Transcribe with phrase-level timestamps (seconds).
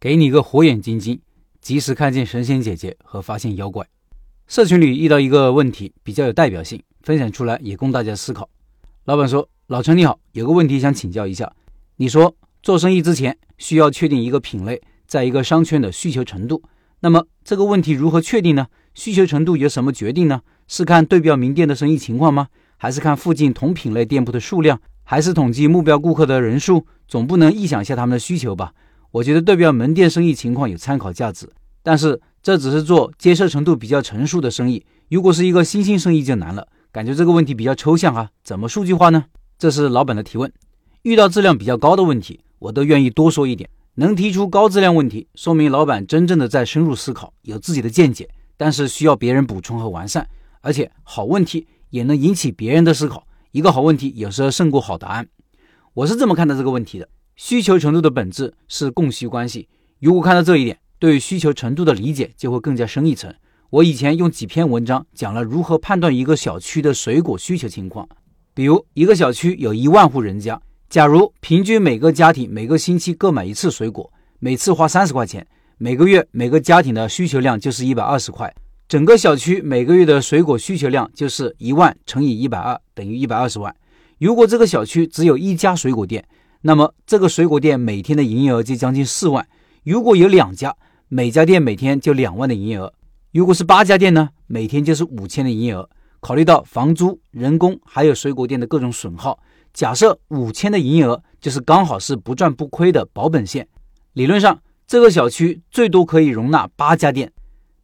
[0.00, 1.20] 给你个火眼金睛，
[1.60, 3.84] 及时看见神仙姐姐和发现妖怪。
[4.46, 8.48] 社群里遇到一个问题比较有代表性，分享出来也供大家思考。
[9.06, 11.52] 老板说：“老陈你好，有个问题想请教一下。
[11.96, 12.32] 你说
[12.62, 16.62] 做生意之前需要确定一个品类在一个商圈的需求程度，
[17.00, 18.68] 那么这个问题如何确定呢？
[18.94, 20.42] 需求程度由什么决定呢？
[20.68, 22.46] 是看对标名店的生意情况吗？
[22.76, 24.80] 还是看附近同品类店铺的数量？
[25.02, 26.86] 还是统计目标顾客的人数？
[27.08, 28.72] 总不能臆想一下他们的需求吧？
[29.10, 31.50] 我觉得对标门店生意情况有参考价值，
[31.82, 36.66] 但是。”这只是做接受程度比较成熟的生意，如果是一个新兴生意就难了。
[36.92, 39.24] 感觉这个问题比较抽象哈，怎么数据化呢？
[39.58, 40.50] 这是老板的提问。
[41.02, 43.68] 遇到质量比较高的问题，我都愿意多说一点。
[43.96, 50.26] 能提出高质量问题，说明老板真正的在深入思考，有自己的见解，但是需要别人补充和完善。
[50.60, 53.26] 而且好问题也能引起别人的思考。
[53.50, 55.28] 一个好问题有时候胜过好答案。
[55.92, 59.66] 我是这么看待这个问题的：需求程度的本质是供需关系。
[60.00, 60.78] 如果看到这一点。
[61.00, 63.32] 对于需求程度的理解就会更加深一层。
[63.70, 68.08] 我以前用几篇文章讲了如何判断一个小区的水果需求情况。
[68.52, 75.46] 比如，一个小区有一万户人家，假如平均每个家庭每个星期各买一次水果，每次花三十块钱，
[75.76, 78.52] 每个月每个家庭的需求量就是一百二十块，
[78.88, 83.72] 整个小区每个月的水果需求量就是一万乘以一百二等于一百二十万。
[84.18, 86.26] 如果这个小区只有一家水果店，
[86.62, 89.46] 那么这个水果店每天的营业额就将近四万。
[89.84, 90.74] 如果有两家，
[91.08, 92.92] 每家店每天就两万的营业额，
[93.32, 95.88] 如果是八家店呢，每天就是五千的营业额。
[96.20, 99.38] 考虑到房租、人工还有水果店的各种损耗，
[99.72, 103.68] 假设五千的营业额就是刚好是不赚不亏的保本线。
[104.14, 107.32] 理论上，这个小区最多可以容纳八家店，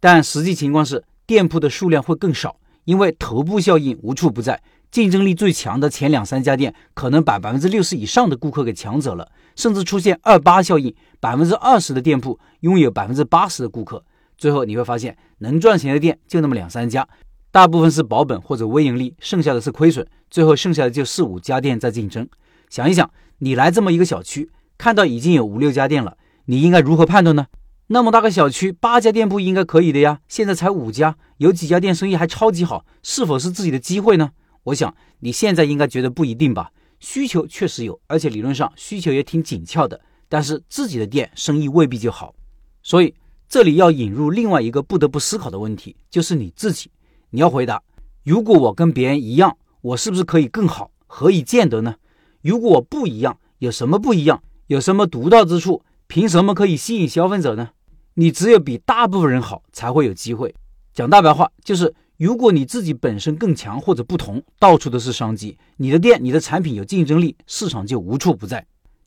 [0.00, 4.62] 但实际情况是店铺的数量会更少，因为头部效应无处不在。
[4.90, 14.04] 竞争力最强的前两三家店，可能把百分之六十以上的顾客给抢走了，甚至出现二八效应，百分之二十的店铺拥有百分之八十的顾客。
[14.36, 17.08] 最后你会发现，能赚钱的店就那么两三家，
[17.50, 20.06] 大部分是保本或者微盈利，剩下的是亏损。
[20.30, 22.28] 最后剩下的就四五家店在竞争。
[22.68, 27.46] 想一想，你来这么一个小区，看到已经有五六家店了，你应该如何判断呢？
[27.92, 34.30] 那么大个小区，八家店铺应该可以的呀，现在才五家，有几家店生意还超级好，是否是自己的机会呢？
[34.62, 36.70] 我想你现在应该觉得不一定吧？
[37.00, 42.34] 需求确实有，而且理论上需求也挺紧俏的，但是自己的店生意未必就好。
[42.82, 43.14] 所以
[43.46, 46.90] 这里要引入另外一个不得不思考的问题，就是你自己，
[47.28, 47.82] 你要回答：
[48.24, 50.90] 如果我跟别人一样，我是不是可以更好？
[51.06, 51.96] 何以见得呢？
[52.40, 54.42] 如果我不一样，有什么不一样？
[54.68, 55.82] 有什么独到之处？
[56.06, 57.68] 凭什么可以吸引消费者呢？
[58.14, 60.54] 你只有比大部分人好，才会有机会。
[60.92, 61.94] 讲大白话就是。
[62.18, 68.64] 如果你自己本身更强或者不同，到处都是商机，你的店、你的产品有竞争力，市场就无处不在。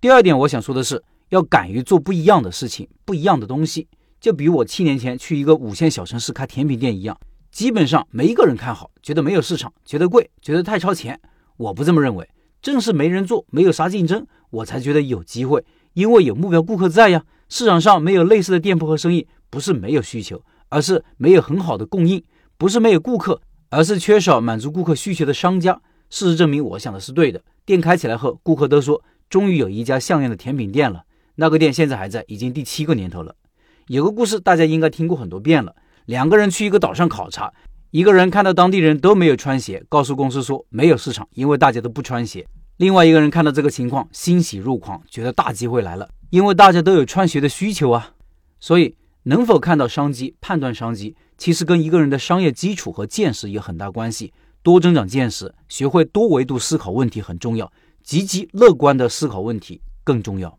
[0.00, 3.86] 第二点，我想说的是，要敢于做不一样的事情，不一样的东西。
[4.18, 7.16] 就比如我七年前去一个五线小城市开甜品店一样，
[7.52, 11.20] 基本上没一个人看好，觉得没有市场，觉得贵，觉得太超前。
[11.58, 12.28] 我不这么认为，
[12.60, 17.22] 正是没人做，没有啥竞争，我才觉得有机会，因为有目标顾客在呀。
[17.48, 22.22] 市场上没有类似的店铺和生意，不是没有需求，而是没有很好的供应。
[22.58, 25.78] 不是没有顾客，而是缺少满足顾客需求的商家。
[26.08, 27.42] 事实证明，我想的是对的。
[27.66, 31.02] 店开起来后，顾客都说，终于有一家像样的甜品店了。
[31.34, 33.34] 那个店现在还在，已经第七个年头了。
[33.88, 35.76] 有个故事，大家应该听过很多遍了。
[36.06, 37.52] 两个人去一个岛上考察，
[37.90, 42.46] 一个人看到当地人都没有穿鞋，告诉公司说没有市场，因为大家都不穿鞋。
[42.78, 48.12] 另外一个人看到这个情况，欣喜若狂，觉得大机会来了，因为大家都有穿鞋的需求啊。
[48.60, 51.16] 所以，能否看到商机，判断商机？
[51.38, 60.58] 其实跟一个人的商业基础和见识有很大关系，多增长见识，学会多维度思考问题很重要，积极乐观的思考问题更重要。